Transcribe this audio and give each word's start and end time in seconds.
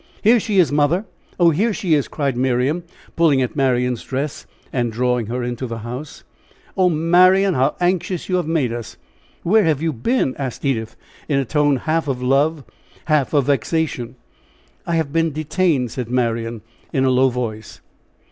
"Here 0.23 0.39
she 0.39 0.57
is, 0.57 0.71
mother! 0.71 1.05
Oh! 1.39 1.51
here 1.51 1.73
she 1.75 1.93
is!" 1.93 2.07
cried 2.07 2.35
Miriam, 2.35 2.83
pulling 3.15 3.39
at 3.43 3.55
Marian's 3.55 4.03
dress 4.03 4.47
and 4.73 4.91
drawing 4.91 5.27
her 5.27 5.43
in 5.43 5.53
the 5.55 5.77
house. 5.77 6.23
"Oh! 6.75 6.89
Marian, 6.89 7.53
how 7.53 7.75
anxious 7.79 8.27
you 8.27 8.37
have 8.37 8.47
made 8.47 8.73
us! 8.73 8.97
Where 9.43 9.63
have 9.63 9.79
you 9.79 9.93
been?" 9.93 10.35
asked 10.39 10.65
Edith, 10.65 10.95
in 11.29 11.37
a 11.37 11.45
tone 11.45 11.75
half 11.75 12.07
of 12.07 12.19
love, 12.19 12.63
half 13.05 13.31
of 13.35 13.45
vexation. 13.45 14.15
"I 14.87 14.95
have 14.95 15.13
been 15.13 15.33
detained," 15.33 15.91
said 15.91 16.09
Marian, 16.09 16.63
in 16.91 17.05
a 17.05 17.11
low 17.11 17.29
voice. 17.29 17.79